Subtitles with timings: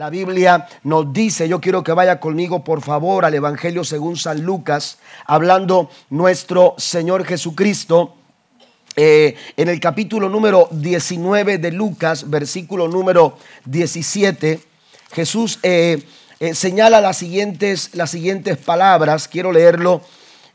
[0.00, 4.40] La Biblia nos dice, yo quiero que vaya conmigo por favor al Evangelio según San
[4.40, 8.14] Lucas, hablando nuestro Señor Jesucristo.
[8.96, 13.36] Eh, en el capítulo número 19 de Lucas, versículo número
[13.66, 14.60] 17,
[15.12, 16.02] Jesús eh,
[16.38, 19.28] eh, señala las siguientes, las siguientes palabras.
[19.28, 20.00] Quiero leerlo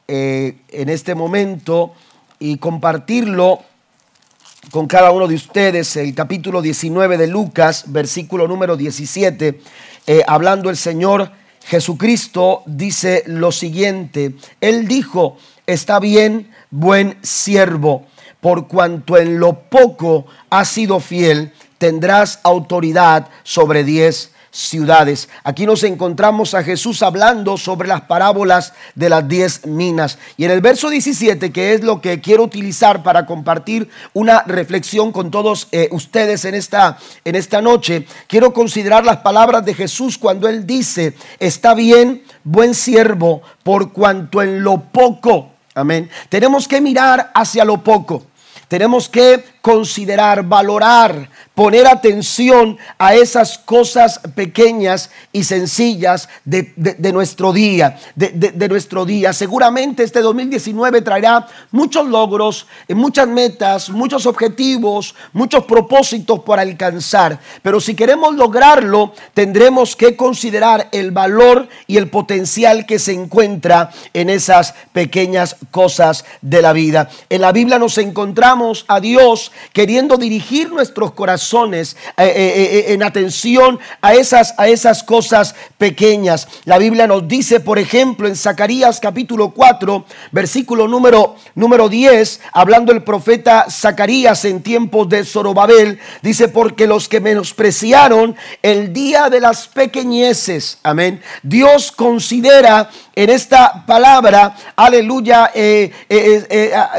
[0.07, 1.93] en este momento
[2.39, 3.62] y compartirlo
[4.71, 9.59] con cada uno de ustedes el capítulo 19 de Lucas, versículo número 17,
[10.07, 11.32] eh, hablando el Señor
[11.65, 18.05] Jesucristo, dice lo siguiente, Él dijo, está bien, buen siervo,
[18.39, 25.27] por cuanto en lo poco has sido fiel, tendrás autoridad sobre diez ciudades.
[25.43, 30.18] Aquí nos encontramos a Jesús hablando sobre las parábolas de las diez minas.
[30.37, 35.11] Y en el verso 17, que es lo que quiero utilizar para compartir una reflexión
[35.11, 40.17] con todos eh, ustedes en esta, en esta noche, quiero considerar las palabras de Jesús
[40.17, 46.80] cuando Él dice, está bien, buen siervo, por cuanto en lo poco, amén, tenemos que
[46.80, 48.23] mirar hacia lo poco.
[48.67, 56.73] Tenemos que considerar, valorar, poner atención a esas cosas pequeñas y sencillas de,
[57.14, 59.31] nuestro día, de, nuestro día.
[59.31, 67.39] Seguramente este 2019 traerá muchos logros, muchas metas, muchos objetivos, muchos propósitos por alcanzar.
[67.61, 73.92] Pero si queremos lograrlo, tendremos que considerar el valor y el potencial que se encuentra
[74.14, 77.09] en esas pequeñas cosas de la vida.
[77.30, 81.73] En la Biblia nos encontramos a Dios queriendo dirigir nuestros corazones eh,
[82.17, 86.47] eh, eh, en atención a esas, a esas cosas pequeñas.
[86.65, 92.91] La Biblia nos dice, por ejemplo, en Zacarías capítulo 4, versículo número, número 10, hablando
[92.91, 99.39] el profeta Zacarías en tiempos de Zorobabel, dice, porque los que menospreciaron el día de
[99.39, 105.52] las pequeñeces, amén, Dios considera en esta palabra, aleluya,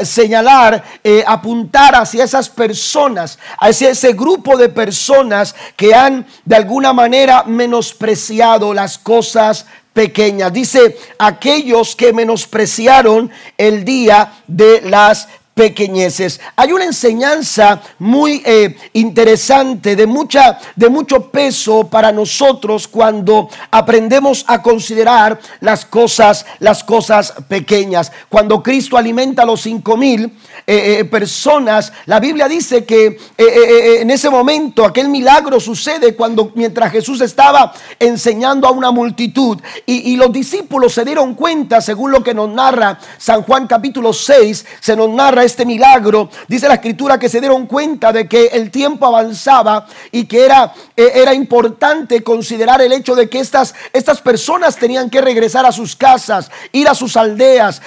[0.03, 0.83] señalar,
[1.27, 8.73] apuntar hacia esas personas, a ese, grupo de personas que han de alguna manera menospreciado
[8.73, 10.53] las cosas pequeñas.
[10.53, 15.27] Dice, aquellos que menospreciaron el día de las
[15.57, 16.39] pequeñeces.
[16.55, 24.45] Hay una enseñanza muy eh, interesante, de, mucha, de mucho peso para nosotros cuando aprendemos
[24.47, 28.11] a considerar las cosas, las cosas pequeñas.
[28.29, 30.31] Cuando Cristo alimenta a los cinco mil,
[30.69, 31.93] eh, eh, personas.
[32.07, 37.73] La Biblia dice que eh, en ese momento aquel milagro sucede cuando mientras Jesús estaba
[37.97, 42.49] enseñando a una multitud y, y, los discípulos se dieron cuenta, según lo que nos
[42.49, 46.29] narra San Juan capítulo 6, se nos narra este milagro.
[46.47, 50.73] Dice la escritura que se dieron cuenta de que el tiempo avanzaba y que era,
[50.95, 55.95] era importante considerar el hecho de que estas, estas personas tenían que regresar a sus
[55.95, 57.81] casas, ir a sus aldeas.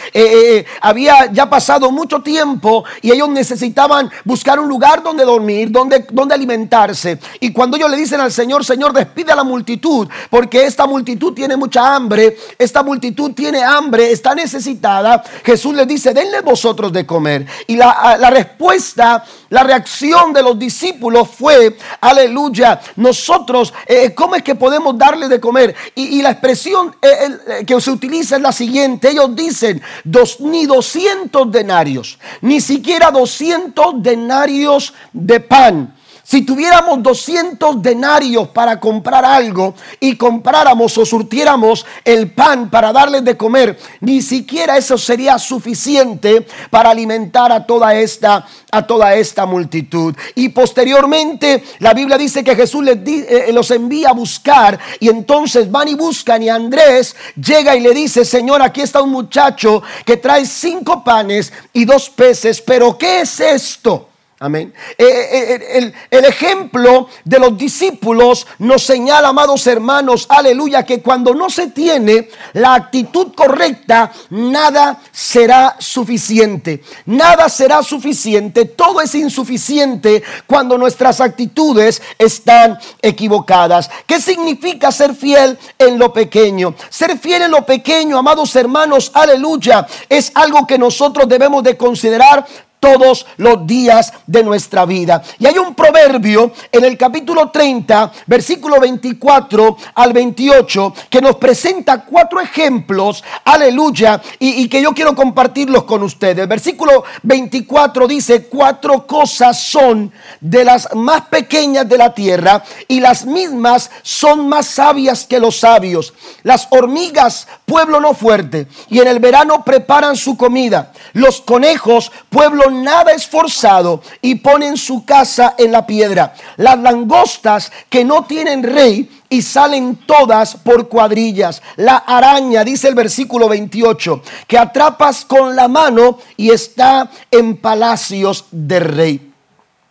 [0.81, 6.34] había ya pasado mucho tiempo y ellos necesitaban buscar un lugar donde dormir, donde, donde
[6.34, 7.19] alimentarse.
[7.38, 11.32] Y cuando ellos le dicen al Señor, Señor, despide a la multitud, porque esta multitud
[11.32, 17.06] tiene mucha hambre, esta multitud tiene hambre, está necesitada, Jesús les dice, denle vosotros de
[17.06, 17.47] comer.
[17.66, 24.54] Y la, respuesta, la reacción de los discípulos fue, aleluya, nosotros, eh, ¿cómo es que
[24.54, 25.74] podemos darle de comer?
[25.94, 31.50] Y, la expresión eh, que se utiliza es la siguiente, ellos dicen, dos, ni 200
[31.50, 35.94] denarios, ni siquiera 200 denarios de pan.
[36.30, 43.24] Si tuviéramos 200 denarios para comprar algo y compráramos o surtiéramos el pan para darles
[43.24, 49.44] de comer, ni siquiera eso sería suficiente para alimentar a toda esta a toda esta
[49.44, 50.14] multitud.
[50.36, 55.68] Y posteriormente la Biblia dice que Jesús les eh, los envía a buscar y entonces
[55.68, 60.16] van y buscan y Andrés llega y le dice, "Señor, aquí está un muchacho que
[60.16, 64.09] trae cinco panes y dos peces, pero ¿qué es esto?"
[64.42, 64.72] Amén.
[64.96, 71.34] Eh, eh, eh, el, ejemplo de los discípulos nos señala, amados hermanos, aleluya, que cuando
[71.34, 76.82] no se tiene la actitud correcta, nada será suficiente.
[77.04, 78.65] Nada será suficiente.
[78.65, 83.91] Todo es insuficiente cuando nuestras actitudes están equivocadas.
[84.06, 86.74] ¿Qué significa ser fiel en lo pequeño?
[86.88, 92.47] Ser fiel en lo pequeño, amados hermanos, aleluya, es algo que nosotros debemos de considerar
[92.80, 95.22] todos los días de nuestra vida.
[95.38, 102.04] Y hay un proverbio en el capítulo 30, versículo 24 al 28, que nos presenta
[102.04, 106.48] cuatro ejemplos, aleluya, y, que yo quiero compartirlos con ustedes.
[106.48, 110.10] Versículo 24 dice, cuatro cosas son
[110.41, 115.59] de las más pequeñas de la tierra y las mismas son más sabias que los
[115.60, 116.15] sabios.
[116.42, 120.92] Las hormigas, pueblo no fuerte, y en el verano preparan su comida.
[121.12, 126.34] Los conejos, pueblo nada esforzado, y ponen su casa en la piedra.
[126.56, 131.62] Las langostas que no tienen rey, y salen todas por cuadrillas.
[131.76, 138.46] La araña, dice el versículo 28, que atrapas con la mano y está en palacios
[138.50, 139.32] de rey.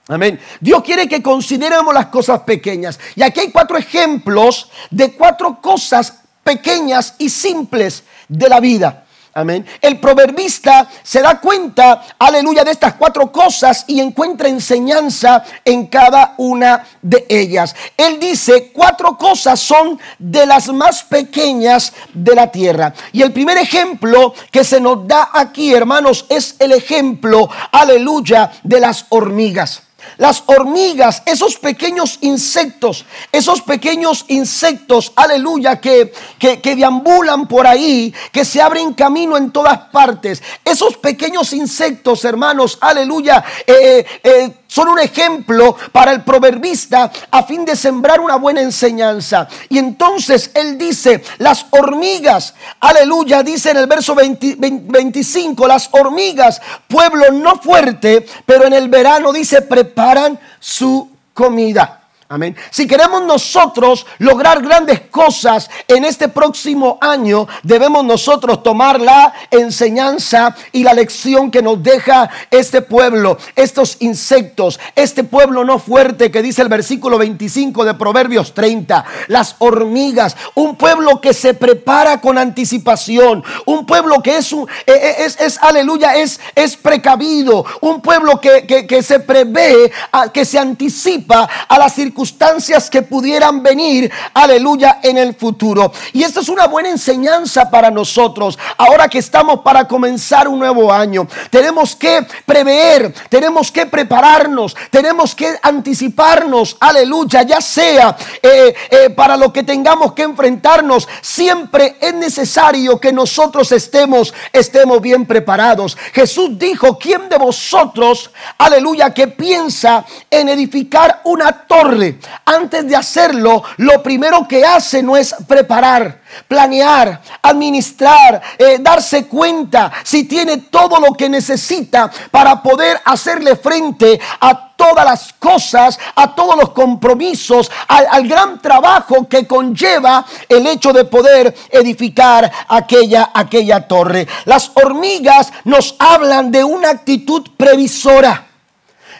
[0.09, 0.39] Amén.
[0.59, 2.99] Dios quiere que consideremos las cosas pequeñas.
[3.15, 9.05] Y aquí hay cuatro ejemplos de cuatro cosas pequeñas y simples de la vida.
[9.33, 9.65] Amén.
[9.79, 16.33] El proverbista se da cuenta, aleluya, de estas cuatro cosas y encuentra enseñanza en cada
[16.37, 17.75] una de ellas.
[17.95, 22.93] Él dice, cuatro cosas son de las más pequeñas de la tierra.
[23.11, 28.79] Y el primer ejemplo que se nos da aquí, hermanos, es el ejemplo, aleluya, de
[28.79, 29.88] las hormigas.
[30.17, 38.45] Las hormigas, esos pequeños insectos, esos pequeños insectos, aleluya, que, que, deambulan por ahí, que
[38.45, 40.41] se abren camino en todas partes.
[40.63, 47.65] Esos pequeños insectos, hermanos, aleluya, eh, eh, son un ejemplo para el proverbista a fin
[47.65, 49.47] de sembrar una buena enseñanza.
[49.67, 57.31] Y entonces él dice, las hormigas, aleluya, dice en el verso 25, las hormigas, pueblo
[57.31, 61.98] no fuerte, pero en el verano dice, preparan su comida.
[62.31, 62.55] Amén.
[62.69, 70.55] Si queremos nosotros lograr grandes cosas en este próximo año, debemos nosotros tomar la enseñanza
[70.71, 76.43] y la lección que nos deja este pueblo, estos insectos, este pueblo no fuerte que
[76.43, 82.37] dice el versículo 25 de Proverbios 30, las hormigas, un pueblo que se prepara con
[82.37, 88.01] anticipación, un pueblo que es, un, eh, eh, es, es, aleluya, es, es precavido, un
[88.01, 89.91] pueblo que, que, que se prevé,
[90.31, 95.93] que se anticipa a las circunstancias circunstancias que pudieran venir, aleluya, en el futuro.
[96.11, 98.59] Y esto es una buena enseñanza para nosotros.
[98.77, 105.33] Ahora que estamos para comenzar un nuevo año, tenemos que prever, tenemos que prepararnos, tenemos
[105.33, 112.13] que anticiparnos, aleluya, ya sea eh, eh, para lo que tengamos que enfrentarnos, siempre es
[112.15, 115.97] necesario que nosotros estemos, estemos bien preparados.
[116.11, 122.08] Jesús dijo, ¿quién de vosotros, aleluya, que piensa en edificar una torre?
[122.45, 129.91] Antes de hacerlo, lo primero que hace no es preparar, planear, administrar, eh, darse cuenta
[130.03, 136.33] si tiene todo lo que necesita para poder hacerle frente a todas las cosas, a
[136.33, 143.31] todos los compromisos, al, al, gran trabajo que conlleva el hecho de poder edificar aquella,
[143.33, 144.25] aquella torre.
[144.45, 148.48] Las hormigas nos hablan de una actitud previsora.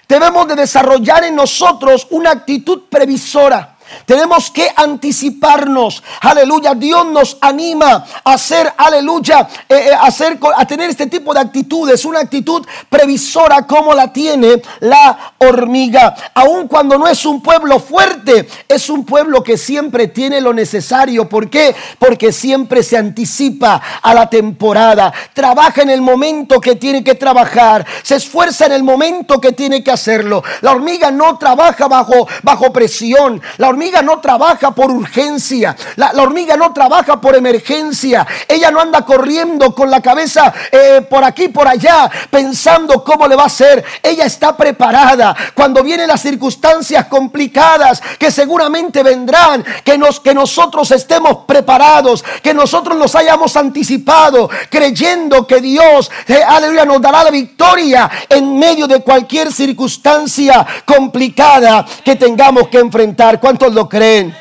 [0.09, 3.77] Debemos de desarrollar en nosotros una actitud previsora.
[4.06, 6.03] Tenemos que anticiparnos.
[6.21, 6.74] Aleluya.
[6.74, 11.39] Dios nos anima a hacer, aleluya, eh, eh, a, hacer, a tener este tipo de
[11.39, 12.06] actitudes.
[12.06, 16.15] Una actitud previsora como la tiene la hormiga.
[16.33, 21.27] Aun cuando no es un pueblo fuerte, es un pueblo que siempre tiene lo necesario.
[21.27, 21.75] ¿Por qué?
[21.97, 25.13] Porque siempre se anticipa a la temporada.
[25.33, 27.85] Trabaja en el momento que tiene que trabajar.
[28.03, 30.44] Se esfuerza en el momento que tiene que hacerlo.
[30.62, 33.42] La hormiga no trabaja bajo, bajo presión.
[33.57, 35.76] La hormiga no trabaja por urgencia.
[35.96, 38.26] La, hormiga no trabaja por emergencia.
[38.48, 43.36] Ella no anda corriendo con la cabeza eh, por aquí, por allá, pensando cómo le
[43.36, 43.83] va a hacer.
[44.04, 45.36] Ella está preparada.
[45.54, 52.54] Cuando vienen las circunstancias complicadas que seguramente vendrán, que, nos, que nosotros estemos preparados, que
[52.54, 58.88] nosotros nos hayamos anticipado, creyendo que Dios, eh, aleluya, nos dará la victoria en medio
[58.88, 63.40] de cualquier circunstancia complicada que tengamos que enfrentar.
[63.40, 64.35] ¿Cuántos lo creen?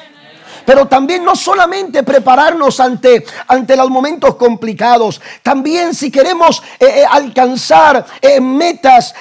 [0.68, 7.04] pero también no solamente prepararnos ante, ante los momentos complicados, también si queremos eh, eh,
[7.11, 9.14] alcanzar eh, metas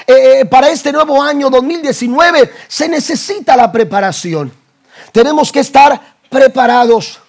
[0.52, 4.52] para este nuevo año 2019, se necesita la preparación.
[5.14, 7.22] Tenemos que estar preparados,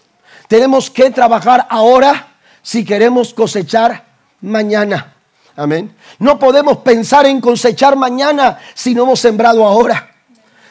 [0.49, 2.27] tenemos que trabajar ahora
[2.61, 4.05] si queremos cosechar
[4.41, 5.15] mañana.
[5.55, 5.95] Amén.
[6.19, 10.18] No podemos pensar en cosechar mañana si no hemos sembrado ahora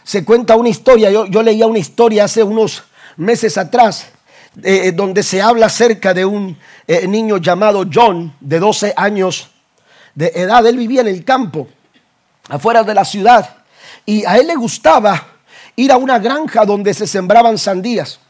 [0.08, 2.86] se cuenta una historia, yo, leía una historia hace unos
[3.18, 4.08] meses atrás,
[4.64, 9.50] eh, donde se habla acerca de un eh, niño llamado John, de 12 años
[10.16, 10.66] de edad.
[10.66, 11.68] Él vivía en el campo
[12.48, 13.58] afuera de la ciudad.
[14.06, 15.28] Y a él le gustaba
[15.76, 18.22] ir a una granja donde se sembraban sandías.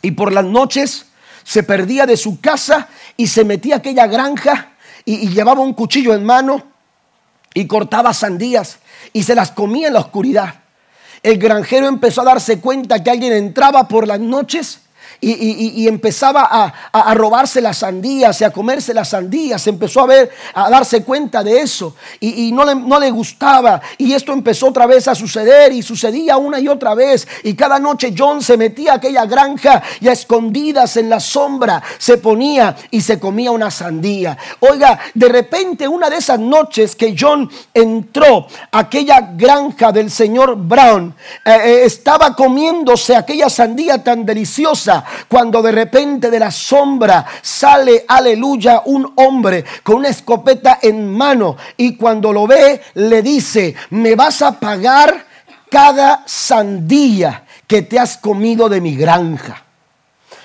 [0.00, 1.08] Y por las noches
[1.44, 2.88] se perdía de su casa
[3.18, 4.72] y se metía a aquella granja
[5.04, 6.62] y, llevaba un cuchillo en mano
[7.52, 8.78] y cortaba sandías
[9.12, 10.61] y se las comía en la oscuridad.
[11.22, 14.80] El granjero empezó a darse cuenta que alguien entraba por las noches
[15.24, 19.64] y, empezaba a, robarse las sandías y a comerse las sandías.
[19.68, 23.80] Empezó a ver, a darse cuenta de eso y, no, le, no le gustaba.
[23.98, 27.28] Y esto empezó otra vez a suceder y sucedía una y otra vez.
[27.44, 31.80] Y cada noche John se metía a aquella granja y a escondidas en la sombra
[31.98, 34.36] se ponía y se comía una sandía.
[34.58, 40.56] Oiga, de repente una de esas noches que John entró a aquella granja del señor
[40.56, 41.14] Brown,
[41.44, 48.04] eh, eh, estaba comiéndose aquella sandía tan deliciosa cuando de repente de la sombra sale,
[48.08, 54.14] aleluya, un hombre con una escopeta en mano y cuando lo ve le dice, me
[54.14, 55.26] vas a pagar
[55.70, 59.64] cada sandía que te has comido de mi granja.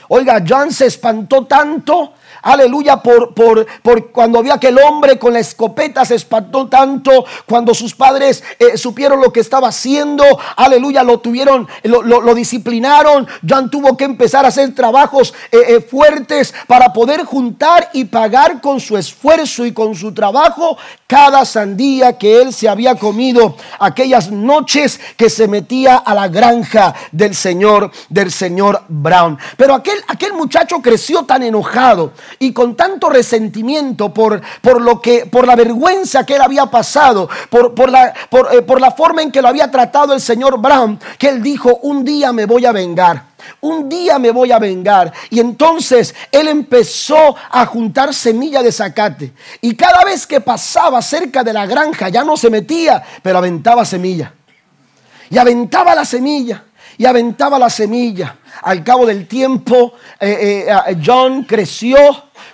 [0.10, 2.14] Oiga, John se espantó tanto
[2.48, 7.74] aleluya, por, por, por cuando vio aquel hombre con la escopeta, se espantó tanto, cuando
[7.74, 10.24] sus padres eh, supieron lo que estaba haciendo,
[10.56, 16.54] aleluya, lo tuvieron, lo, disciplinaron, John tuvo que empezar a hacer trabajos eh, eh, fuertes
[16.68, 22.42] para poder juntar y pagar con su esfuerzo y con su trabajo cada sandía que
[22.42, 28.32] él se había comido aquellas noches que se metía a la granja del señor, del
[28.32, 29.38] señor Brown.
[29.58, 35.26] Pero aquel, aquel muchacho creció tan enojado y con tanto resentimiento por, por lo que,
[35.26, 39.22] por la vergüenza que él había pasado, por, por, la, por, eh, por la forma
[39.22, 42.66] en que lo había tratado el señor Brown, que él dijo, un día me voy
[42.66, 43.28] a vengar.
[43.62, 45.12] Un día me voy a vengar.
[45.30, 49.34] Y entonces él empezó a juntar semilla de zacate.
[49.62, 53.86] Y cada vez que pasaba cerca de la granja, ya no se metía, pero aventaba
[53.86, 54.34] semilla.
[55.30, 56.64] Y aventaba la semilla.
[56.98, 58.38] Y aventaba la semilla.
[58.64, 61.98] Al cabo del tiempo, eh, eh, John creció,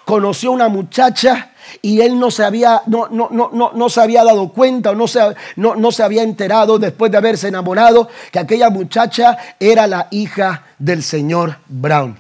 [0.05, 4.50] conoció una muchacha y él no se había, no, no, no, no se había dado
[4.50, 5.19] cuenta o no se,
[5.55, 10.63] no, no se había enterado después de haberse enamorado que aquella muchacha era la hija
[10.77, 12.17] del señor Brown.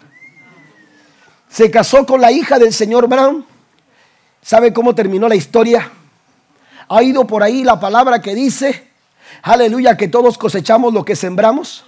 [1.49, 3.45] Se casó con la hija del señor Brown.
[4.41, 5.91] ¿Sabe cómo terminó la historia?
[6.89, 8.89] ¿Ha ido por ahí la palabra que dice,
[9.41, 11.85] aleluya, que todos cosechamos lo que sembramos?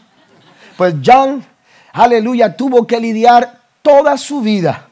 [0.78, 1.44] Pues John,
[1.94, 4.85] aleluya, tuvo que lidiar toda su vida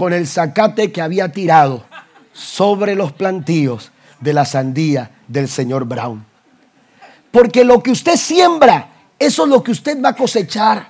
[0.00, 1.84] con el zacate que había tirado
[2.32, 6.24] sobre los plantíos de la sandía del señor Brown.
[7.30, 8.88] Porque lo que usted siembra,
[9.18, 10.89] eso es lo que usted va a cosechar.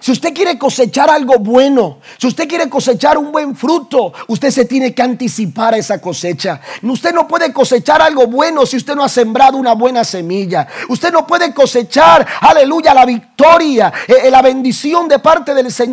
[0.00, 4.64] Si usted quiere cosechar algo bueno, si usted quiere cosechar un buen fruto, usted se
[4.64, 6.60] tiene que anticipar a esa cosecha.
[6.82, 10.66] Usted no puede cosechar algo bueno si usted no ha sembrado una buena semilla.
[10.88, 15.86] Usted no puede cosechar, aleluya, la victoria, eh, eh, la bendición de parte del Señor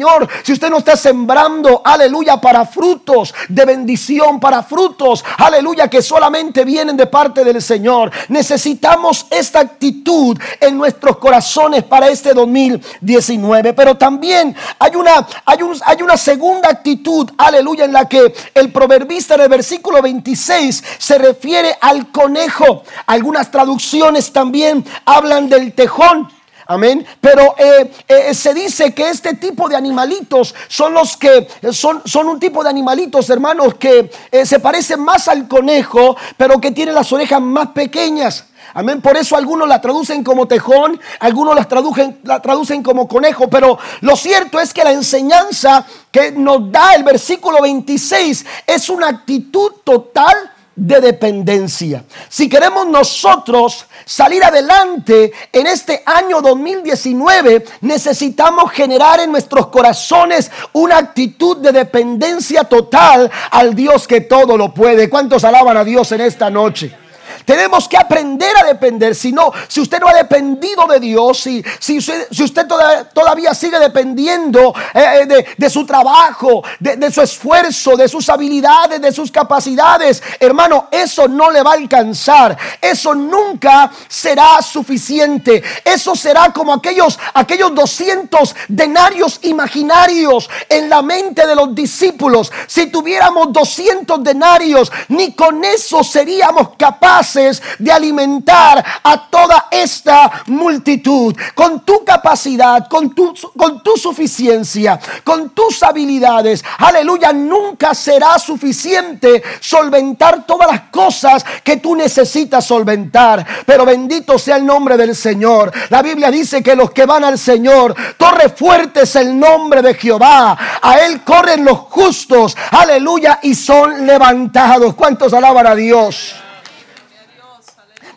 [0.43, 6.65] si usted no está sembrando, aleluya, para frutos de bendición, para frutos, aleluya, que solamente
[6.65, 8.11] vienen de parte del Señor.
[8.29, 13.73] Necesitamos esta actitud en nuestros corazones para este 2019.
[13.73, 19.35] Pero también hay una, hay, hay una segunda actitud, aleluya, en la que el proverbista
[19.35, 22.83] en el versículo 26 se refiere al conejo.
[23.05, 26.29] Algunas traducciones también hablan del tejón.
[26.67, 27.05] Amén.
[27.19, 32.27] Pero eh, eh, se dice que este tipo de animalitos son los que son, son
[32.27, 36.95] un tipo de animalitos, hermanos, que eh, se parecen más al conejo, pero que tienen
[36.95, 38.45] las orejas más pequeñas.
[38.75, 39.01] Amén.
[39.01, 43.47] Por eso algunos la traducen como tejón, algunos la traducen, la traducen como conejo.
[43.49, 49.09] Pero lo cierto es que la enseñanza que nos da el versículo 26 es una
[49.09, 52.03] actitud total de dependencia.
[52.29, 60.97] Si queremos nosotros salir adelante en este año 2019, necesitamos generar en nuestros corazones una
[60.97, 65.09] actitud de dependencia total al Dios que todo lo puede.
[65.09, 67.02] ¿Cuántos alaban a Dios en esta noche?
[67.45, 69.15] Tenemos que aprender a depender.
[69.15, 72.67] Si no, si usted no ha dependido de Dios, si, si, usted
[73.13, 79.01] todavía, sigue dependiendo eh, eh, de, su trabajo, de, de, su esfuerzo, de sus habilidades,
[79.01, 82.57] de sus capacidades, hermano, eso no le va a alcanzar.
[82.81, 85.63] Eso nunca será suficiente.
[85.83, 92.51] Eso será como aquellos, aquellos 200 denarios imaginarios en la mente de los discípulos.
[92.67, 101.35] Si tuviéramos 200 denarios, ni con eso seríamos capaces de alimentar a toda esta multitud.
[101.55, 106.63] Con tu capacidad, con tu, con tu suficiencia, con tus habilidades.
[106.77, 113.45] Aleluya, nunca será suficiente solventar todas las cosas que tú necesitas solventar.
[113.65, 115.71] Pero bendito sea el nombre del Señor.
[115.89, 119.93] La Biblia dice que los que van al Señor, torre fuerte es el nombre de
[119.95, 120.57] Jehová.
[120.81, 122.55] A Él corren los justos.
[122.71, 124.93] Aleluya, y son levantados.
[124.95, 126.35] ¿Cuántos alaban a Dios?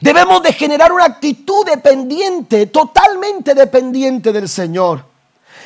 [0.01, 5.05] Debemos de generar una actitud dependiente, totalmente dependiente del Señor.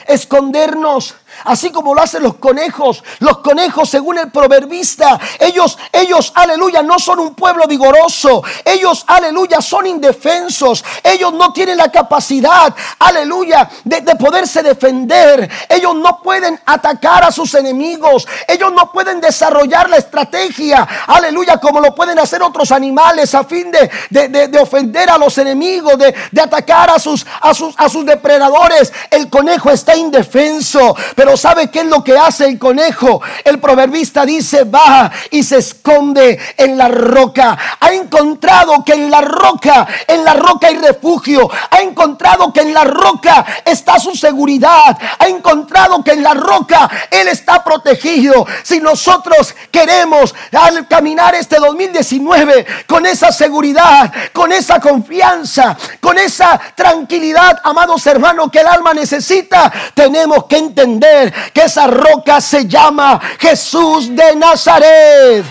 [0.06, 3.02] Escondernos Así como lo hacen los conejos.
[3.18, 8.42] Los conejos, según el proverbista, ellos, ellos, aleluya, no son un pueblo vigoroso.
[8.64, 10.84] Ellos, aleluya, son indefensos.
[11.02, 15.50] Ellos no tienen la capacidad, aleluya, de, de poderse defender.
[15.68, 18.26] Ellos no pueden atacar a sus enemigos.
[18.46, 23.70] Ellos no pueden desarrollar la estrategia, aleluya, como lo pueden hacer otros animales a fin
[23.70, 28.92] de, de, ofender a los enemigos, de, atacar a sus, a, sus, a sus depredadores.
[29.10, 30.96] El conejo está indefenso.
[31.14, 33.20] Pero ¿sabe qué es lo que hace el conejo?
[33.44, 37.56] El proverbista dice, va y se esconde en la roca.
[37.80, 41.50] Ha encontrado que en la roca, en la roca hay refugio.
[41.70, 44.96] Ha encontrado que en la roca está su seguridad.
[45.18, 48.46] Ha encontrado que en la roca Él está protegido.
[48.62, 56.60] Si nosotros queremos al caminar este 2019 con esa seguridad, con esa confianza, con esa
[56.74, 61.09] tranquilidad, amados hermanos, que el alma necesita, tenemos que entender
[61.52, 65.44] que esa roca se llama Jesús de Nazaret.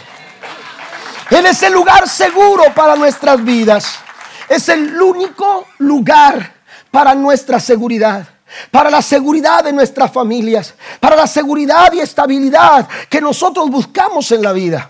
[1.29, 3.99] Él es el lugar seguro para nuestras vidas.
[4.47, 6.53] Es el único lugar
[6.91, 8.27] para nuestra seguridad
[8.71, 14.41] para la seguridad de nuestras familias, para la seguridad y estabilidad que nosotros buscamos en
[14.41, 14.89] la vida.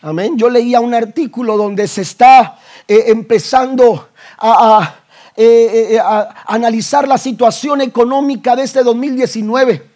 [0.00, 0.36] Amén.
[0.36, 4.94] Yo leía un artículo donde se está eh, empezando a,
[5.40, 6.00] eh, eh, eh,
[6.46, 9.88] analizar la situación económica de este 2019.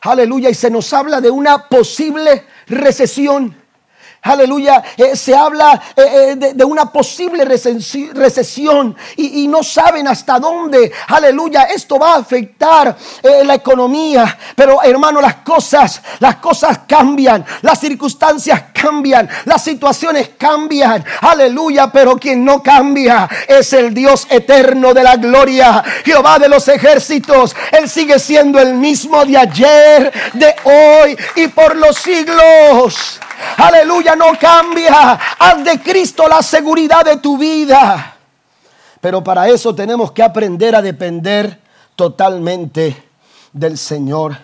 [0.00, 0.50] Aleluya.
[0.50, 3.54] Y se nos habla de una posible recesión.
[4.26, 4.82] Aleluya.
[4.96, 11.62] Eh, se habla eh, eh, de, una posible recesión y, no saben hasta dónde, aleluya,
[11.62, 14.36] esto va a afectar la economía.
[14.56, 21.04] Pero hermano, las cosas, las cosas cambian, las circunstancias cambian, las situaciones cambian.
[21.20, 26.66] Aleluya, pero quien no cambia es el Dios eterno de la gloria, Jehová de los
[26.66, 27.54] ejércitos.
[27.70, 33.20] Él sigue siendo el mismo de ayer, de hoy y por los siglos.
[33.56, 35.12] Aleluya, no cambia.
[35.38, 38.16] Haz de Cristo la seguridad de tu vida.
[39.00, 41.60] Pero para eso tenemos que aprender a depender
[41.94, 43.04] totalmente
[43.52, 44.36] del Señor.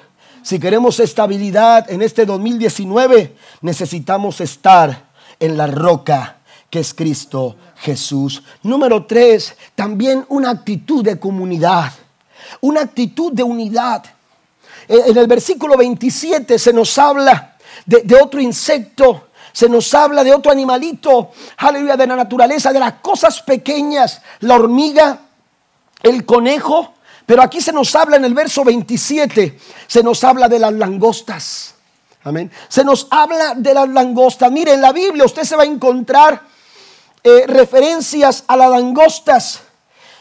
[0.42, 5.04] Si queremos estabilidad en este 2019, necesitamos estar
[5.38, 6.36] en la roca
[6.68, 8.42] que es Cristo Jesús.
[8.62, 11.92] Número tres, también una actitud de comunidad,
[12.62, 14.04] una actitud de unidad.
[14.88, 17.51] En el versículo 27 se nos habla
[17.86, 22.94] de, otro insecto, se nos habla de otro animalito, aleluya, de la naturaleza, de las
[22.94, 25.20] cosas pequeñas, la hormiga,
[26.02, 26.94] el conejo,
[27.26, 31.74] pero aquí se nos habla en el verso 27, se nos habla de las langostas.
[32.24, 32.50] Amén.
[32.68, 34.50] Se nos habla de las langostas.
[34.50, 36.42] Mire, en la Biblia usted se va a encontrar
[37.24, 39.60] eh, referencias a las langostas.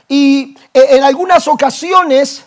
[0.07, 2.43] Y eh, en algunas ocasiones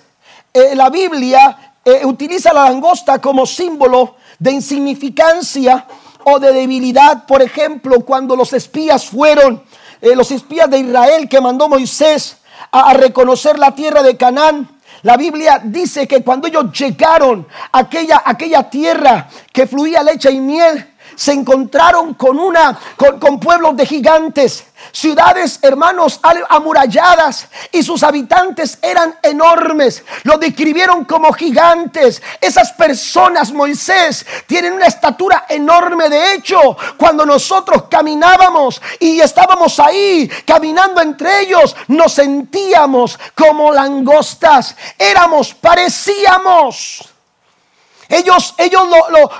[0.53, 1.73] eh, la Biblia
[2.05, 5.87] utiliza la langosta como símbolo de insignificancia
[6.23, 7.25] o de debilidad.
[7.27, 9.63] Por ejemplo, cuando los espías fueron,
[10.03, 12.37] eh, los espías de Israel que mandó Moisés
[12.71, 14.69] a, reconocer la tierra de Canaán,
[15.01, 20.41] la Biblia dice que cuando ellos llegaron a aquella, aquella tierra que fluía leche y
[20.41, 28.79] miel, se encontraron con una con, pueblos de gigantes, ciudades, hermanos, amuralladas y sus habitantes
[28.83, 30.05] eran enormes.
[30.25, 32.23] Lo describieron como gigantes.
[32.41, 36.09] Esas personas, Moisés, tienen una estatura enorme.
[36.09, 44.77] De hecho, cuando nosotros caminábamos y estábamos ahí caminando entre ellos, nos sentíamos como langostas.
[44.99, 47.14] Éramos, parecíamos
[48.09, 48.83] ellos, ellos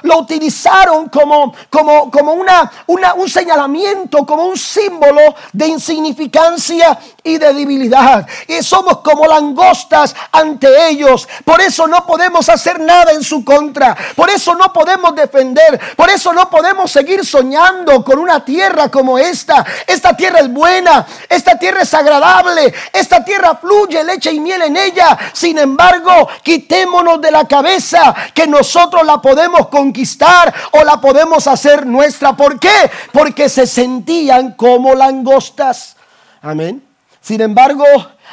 [0.03, 7.53] lo, utilizaron como, como, como una, un señalamiento, como un símbolo de insignificancia y de
[7.53, 8.27] debilidad.
[8.49, 11.29] Y somos como langostas ante ellos.
[11.45, 13.97] Por eso no podemos hacer nada en su contra.
[14.15, 15.81] Por eso no podemos defender.
[15.97, 19.65] Por eso no podemos seguir soñando con una tierra como esta.
[19.87, 21.07] Esta tierra es buena.
[21.29, 22.73] Esta tierra es agradable.
[22.93, 25.19] Esta tierra fluye leche y miel en ella.
[25.33, 31.87] Sin embargo, quitémonos de la cabeza que nosotros la podemos conquistar o la podemos hacer
[31.87, 32.37] nuestra.
[32.37, 32.91] ¿Por qué?
[33.13, 35.97] Porque se sentían como langostas.
[36.41, 36.83] Amén.
[37.21, 37.85] Sin embargo,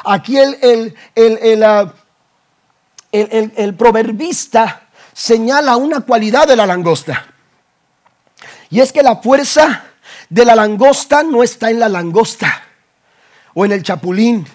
[0.03, 1.93] aquí el, el, el, ah,
[3.11, 7.25] el proverbista señala una cualidad de la langosta.
[8.69, 9.83] Y es que la fuerza
[10.29, 12.63] de la langosta no está en la langosta
[13.53, 14.47] o en el chapulín,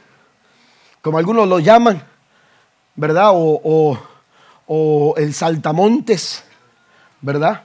[1.02, 2.02] como algunos lo llaman,
[2.94, 3.30] ¿verdad?
[3.34, 3.98] O,
[4.68, 6.42] el saltamontes,
[7.20, 7.62] ¿verdad?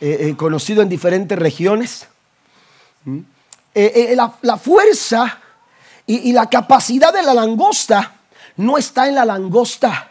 [0.00, 2.06] Eh, eh, conocido en diferentes regiones.
[3.04, 3.20] ¿Mm?
[3.74, 5.38] Eh, la, fuerza
[6.06, 8.14] y, la capacidad de la langosta
[8.56, 10.10] no está en la langosta.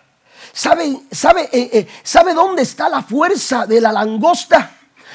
[0.52, 4.72] ¿Sabe, sabe, ¿Sabe dónde está la fuerza de la langosta?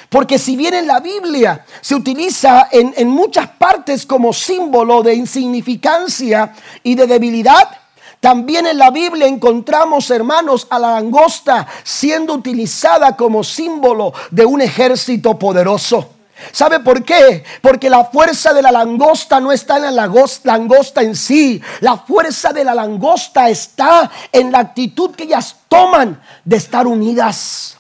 [0.09, 5.15] Porque si bien en la Biblia se utiliza en, en muchas partes como símbolo de
[5.15, 7.84] insignificancia y de debilidad,
[8.25, 14.63] también en la Biblia encontramos, hermanos, a la langosta siendo utilizada como símbolo de un
[14.63, 16.09] ejército poderoso.
[16.51, 17.45] ¿Sabe por qué?
[17.61, 20.09] Porque la fuerza de la langosta no está en la
[20.45, 21.61] langosta en sí.
[21.81, 27.77] La fuerza de la langosta está en la actitud que ellas toman de estar unidas,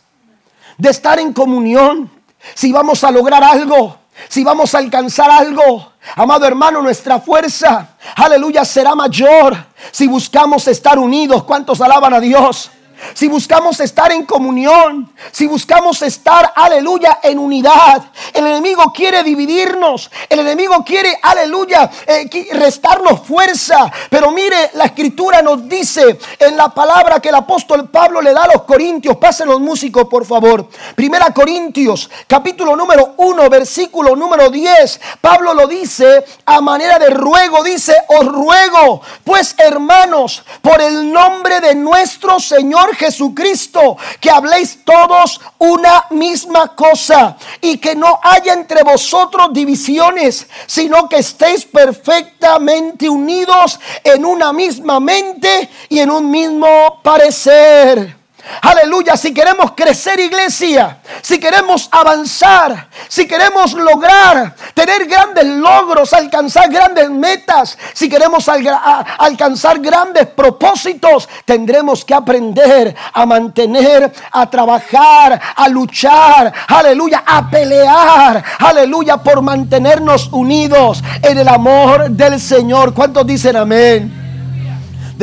[0.77, 2.11] de estar en comunión,
[2.55, 3.97] si vamos a lograr algo,
[4.29, 9.57] si vamos a alcanzar algo, amado hermano, nuestra fuerza, aleluya, será mayor
[9.91, 11.45] si buscamos estar unidos.
[11.45, 12.71] ¿Cuántos alaban a Dios?
[13.13, 18.05] Si buscamos estar en comunión, si buscamos estar, aleluya, en unidad.
[18.33, 23.91] El enemigo quiere dividirnos, el enemigo quiere, aleluya, eh, restarnos fuerza.
[24.09, 28.45] Pero mire, la escritura nos dice en la palabra que el apóstol Pablo le da
[28.45, 30.69] a los corintios, pasen los músicos por favor.
[30.95, 35.01] Primera Corintios, capítulo número 1, versículo número 10.
[35.21, 41.61] Pablo lo dice a manera de ruego, dice, os ruego, pues hermanos, por el nombre
[41.61, 48.83] de nuestro Señor Jesucristo, que habléis todos una misma cosa y que no haya entre
[48.83, 57.01] vosotros divisiones, sino que estéis perfectamente unidos en una misma mente y en un mismo
[57.03, 58.24] parecer.
[58.63, 66.71] Aleluya, si queremos crecer iglesia, si queremos avanzar, si queremos lograr, tener grandes logros, alcanzar
[66.71, 75.69] grandes metas, si queremos alcanzar grandes propósitos, tendremos que aprender a mantener, a trabajar, a
[75.69, 82.95] luchar, aleluya, a pelear, aleluya, por mantenernos unidos en el amor del Señor.
[82.95, 84.24] ¿Cuántos dicen amén?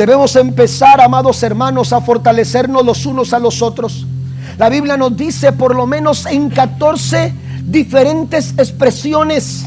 [0.02, 4.04] Debemos empezar, amados hermanos, a fortalecernos los unos a los otros.
[4.58, 7.32] La Biblia nos dice por lo menos en 14
[7.66, 9.64] diferentes expresiones.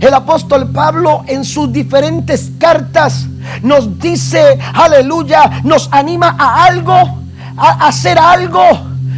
[0.00, 3.28] El apóstol Pablo en sus diferentes cartas
[3.62, 7.20] nos dice, aleluya, nos anima a algo,
[7.56, 8.60] a hacer algo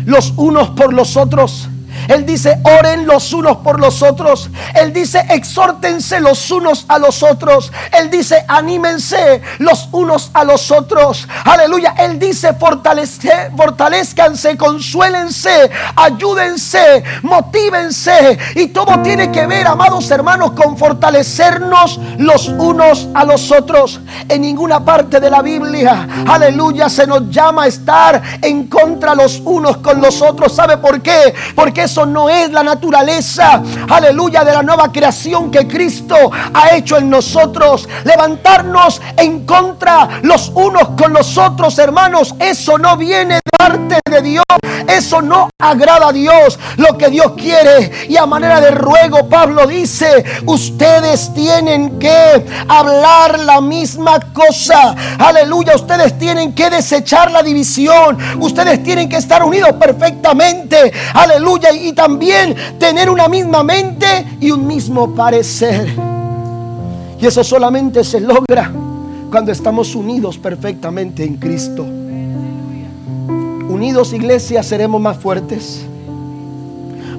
[0.04, 1.70] los unos por los otros.
[2.10, 4.50] Él dice, oren los unos por los otros.
[4.74, 7.72] Él dice, exhórtense los unos a los otros.
[7.96, 11.28] Él dice, anímense los unos a los otros.
[11.44, 11.94] Aleluya.
[11.98, 18.38] Él dice, fortalezcanse, consuélense, ayúdense, motívense.
[18.56, 24.00] Y todo tiene que ver, amados hermanos, con fortalecernos los unos a los otros.
[24.28, 29.76] En ninguna parte de la Biblia, aleluya, se nos llama estar en contra los unos
[29.76, 30.52] con los otros.
[30.52, 31.32] ¿Sabe por qué?
[31.54, 36.96] Porque eso no es la naturaleza, aleluya, de la nueva creación que Cristo ha hecho
[36.98, 37.88] en nosotros.
[38.04, 44.22] Levantarnos en contra los unos con los otros, hermanos, eso no viene de parte de
[44.22, 44.44] Dios.
[44.88, 46.58] Eso no agrada a Dios.
[46.76, 48.08] Lo que Dios quiere.
[48.08, 54.94] Y a manera de ruego, Pablo dice, ustedes tienen que hablar la misma cosa.
[55.18, 55.76] Aleluya.
[55.76, 58.18] Ustedes tienen que desechar la división.
[58.40, 60.92] Ustedes tienen que estar unidos perfectamente.
[61.14, 61.72] Aleluya.
[61.92, 64.06] También tener una misma mente
[64.40, 65.88] y un mismo parecer.
[67.20, 68.70] Y eso solamente se logra
[69.30, 71.84] cuando estamos unidos perfectamente en Cristo.
[73.68, 75.84] Unidos iglesia seremos más fuertes.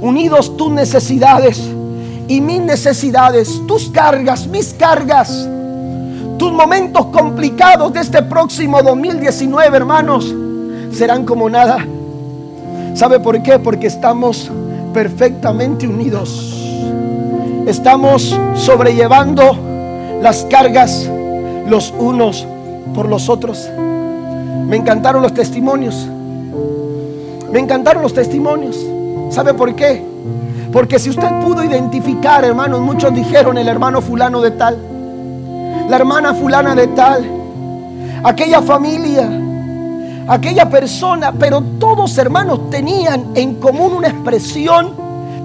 [0.02, 1.62] Unidos tus necesidades
[2.28, 5.48] y mis necesidades, tus cargas, mis cargas,
[6.38, 10.34] tus momentos complicados de este próximo 2019, hermanos,
[10.92, 11.86] serán como nada.
[12.94, 13.60] ¿Sabe por qué?
[13.60, 14.52] Porque estamos
[14.94, 16.58] perfectamente unidos.
[17.66, 19.58] Estamos sobrellevando
[20.22, 21.10] las cargas
[21.68, 22.46] los unos
[22.94, 23.70] por los otros.
[24.68, 26.08] Me encantaron los testimonios.
[27.52, 28.78] Me encantaron los testimonios.
[29.30, 30.04] ¿Sabe por qué?
[30.72, 34.78] Porque si usted pudo identificar, hermanos, muchos dijeron el hermano fulano de tal,
[35.90, 37.26] la hermana fulana de tal,
[38.24, 39.30] aquella familia,
[40.28, 44.94] aquella persona, pero todos hermanos tenían en común una expresión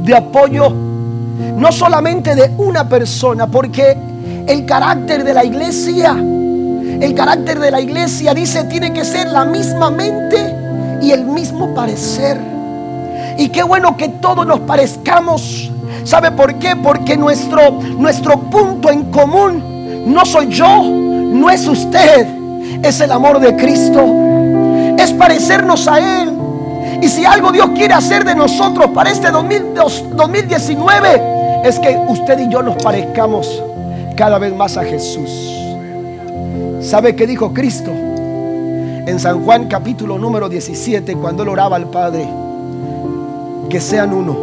[0.03, 3.97] de apoyo, no solamente de una persona, porque
[4.47, 9.45] el carácter de la iglesia, el carácter de la iglesia dice tiene que ser la
[9.45, 10.55] misma mente
[11.03, 12.39] y el mismo parecer.
[13.39, 15.71] Y qué bueno que todos nos parezcamos.
[16.05, 16.77] ¿Sabe por qué?
[16.77, 22.27] Porque nuestro, nuestro punto en común no soy yo, no es usted,
[22.83, 24.26] es el amor de Cristo.
[24.99, 26.33] Es parecernos a Él.
[27.03, 31.23] Y si algo Dios quiere hacer de nosotros para este 2019,
[31.65, 33.63] es que usted y yo nos parezcamos
[34.17, 35.31] cada vez más a Jesús.
[36.81, 37.91] ¿Sabe qué dijo Cristo?
[37.91, 42.27] En San Juan capítulo número 17, cuando él oraba al Padre,
[43.69, 44.37] que sean uno.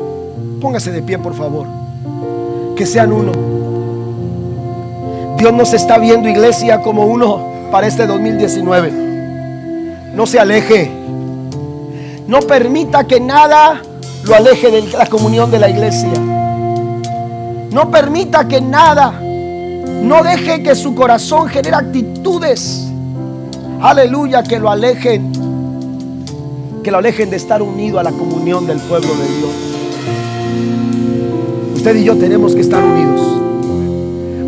[0.62, 1.68] Póngase de pie, por favor.
[2.76, 3.32] Que sean uno.
[5.38, 9.12] Dios nos está viendo, iglesia, como uno para este 2019.
[10.13, 10.91] No se aleje.
[12.28, 13.82] No permita que nada
[14.23, 16.13] lo aleje de la comunión de la iglesia.
[17.71, 19.19] No permita que nada
[20.04, 22.88] no deje que su corazón genere actitudes.
[23.82, 25.32] Aleluya, que lo alejen.
[26.84, 29.52] Que lo alejen de estar unido a la comunión del pueblo de Dios.
[31.76, 33.21] Usted y yo tenemos que estar unidos.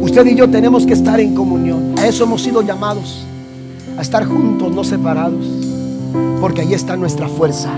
[0.02, 1.96] Usted y yo tenemos que estar en comunión.
[1.98, 3.26] A eso hemos sido llamados.
[3.98, 5.46] A estar juntos, no separados.
[6.42, 7.70] Porque ahí está nuestra fuerza.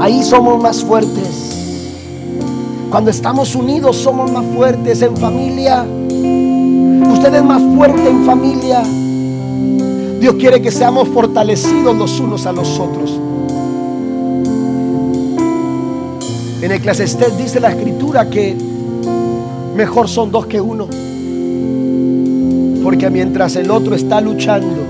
[0.00, 1.56] Ahí somos más fuertes.
[2.90, 5.86] Cuando estamos unidos somos más fuertes en familia
[7.20, 8.82] usted es más fuerte en familia.
[10.20, 13.20] Dios quiere que seamos fortalecidos los unos a los otros.
[16.62, 18.56] En Eclesiastés dice la escritura que
[19.76, 20.88] mejor son dos que uno.
[22.82, 24.82] Porque mientras el otro está luchando,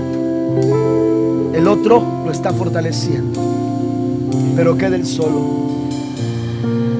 [1.53, 3.39] el otro lo está fortaleciendo.
[4.55, 5.61] Pero queda el solo.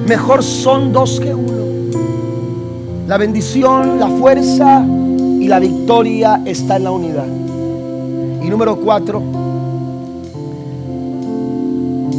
[0.06, 1.62] Mejor son dos que uno.
[3.06, 4.84] La bendición, la fuerza,
[5.42, 7.26] y la victoria está en la unidad.
[8.42, 9.20] Y número cuatro,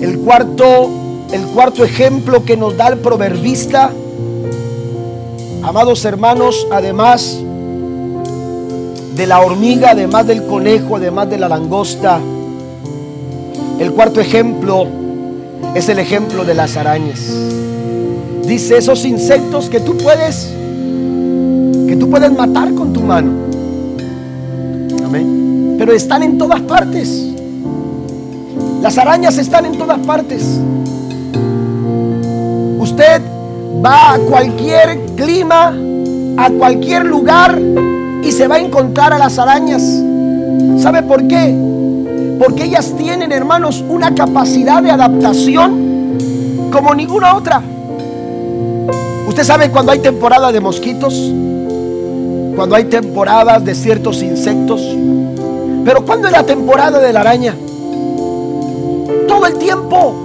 [0.01, 0.89] el cuarto,
[1.31, 3.91] el cuarto ejemplo que nos da el proverbista,
[5.61, 7.39] amados hermanos, además
[9.15, 12.19] de la hormiga, además del conejo, además de la langosta,
[13.79, 14.87] el cuarto ejemplo
[15.75, 17.19] es el ejemplo de las arañas.
[18.45, 20.53] Dice esos insectos que tú puedes
[22.03, 23.31] tú puedes matar con tu mano.
[25.05, 25.75] Amén.
[25.77, 27.29] Pero están en todas partes.
[28.81, 30.43] Las arañas están en todas partes.
[32.77, 33.21] Usted
[33.83, 35.73] va a cualquier clima,
[36.37, 37.57] a cualquier lugar
[38.23, 39.83] y se va a encontrar a las arañas.
[40.79, 41.55] ¿Sabe por qué?
[42.39, 46.17] Porque ellas tienen, hermanos, una capacidad de adaptación
[46.71, 47.61] como ninguna otra.
[49.27, 51.13] Usted sabe cuando hay temporada de mosquitos,
[52.55, 54.81] cuando hay temporadas de ciertos insectos.
[55.85, 57.55] Pero cuando es la temporada de la araña?
[59.27, 60.15] Todo el tiempo.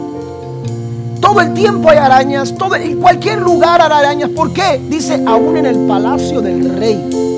[1.21, 2.55] Todo el tiempo hay arañas.
[2.55, 4.31] Todo, en cualquier lugar hay arañas.
[4.31, 4.81] ¿Por qué?
[4.89, 7.38] Dice, aún en el palacio del rey.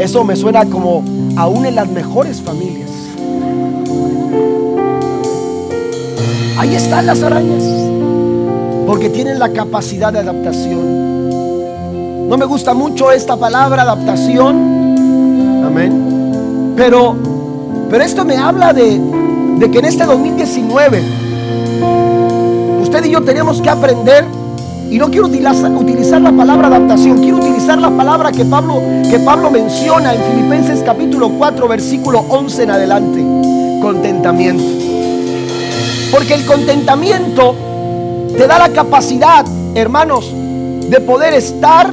[0.00, 1.04] Eso me suena como
[1.36, 2.88] aún en las mejores familias.
[6.56, 7.62] Ahí están las arañas.
[8.86, 12.28] Porque tienen la capacidad de adaptación.
[12.30, 15.66] No me gusta mucho esta palabra adaptación.
[15.66, 16.72] Amén.
[16.76, 17.14] Pero,
[17.90, 18.98] pero esto me habla de,
[19.58, 21.02] de que en este 2019
[22.80, 24.24] usted y yo tenemos que aprender
[24.90, 29.50] y no quiero utilizar, la palabra adaptación, quiero utilizar la palabra que Pablo, que Pablo
[29.50, 33.24] menciona en Filipenses capítulo 4, versículo 11 en adelante.
[33.80, 34.64] Contentamiento.
[36.10, 37.54] Porque el contentamiento
[38.36, 40.32] te da la capacidad, hermanos,
[40.88, 41.88] de poder estar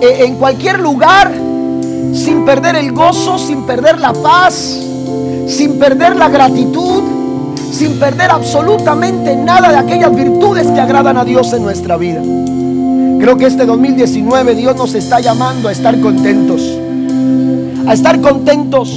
[0.00, 1.32] eh, en cualquier lugar
[2.14, 4.78] sin perder el gozo, sin perder la paz,
[5.48, 7.02] sin perder la gratitud,
[7.72, 12.20] sin perder absolutamente nada de aquellas virtudes que agradan a Dios en nuestra vida.
[13.18, 16.60] Creo que este 2019 Dios nos está llamando a estar contentos,
[17.86, 18.90] a estar contentos.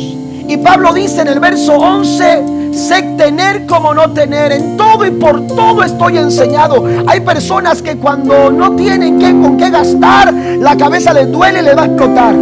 [0.48, 4.52] Y Pablo dice en el verso 11, Sé tener como no tener.
[4.52, 6.84] En todo y por todo estoy enseñado.
[7.08, 11.64] Hay personas que cuando no tienen que, con qué gastar, la cabeza les duele y
[11.64, 12.36] les va a explotar.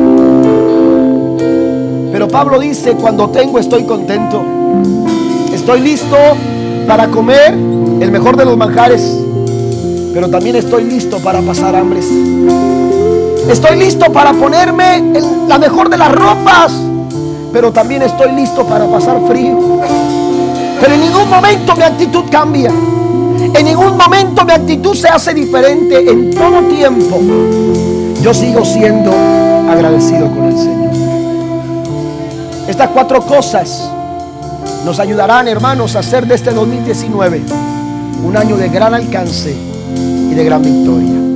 [2.12, 4.44] Pero Pablo dice, cuando tengo estoy contento.
[5.64, 6.18] Estoy listo
[6.86, 9.02] para comer el mejor de los manjares.
[10.14, 12.06] Pero también estoy listo para pasar hambres.
[13.50, 15.02] Estoy listo para ponerme
[15.48, 16.74] la mejor de las ropas
[17.54, 19.58] pero también estoy listo para pasar frío.
[20.82, 22.70] Pero en ningún momento mi actitud cambia.
[22.72, 26.12] En ningún momento mi actitud se hace diferente.
[26.12, 27.22] En todo tiempo
[28.22, 29.12] yo sigo siendo
[29.70, 30.92] agradecido con el Señor.
[32.68, 33.90] Estas cuatro cosas
[34.86, 37.42] nos ayudarán, hermanos, a hacer de este 2019
[38.24, 41.33] un año de gran alcance y de gran victoria.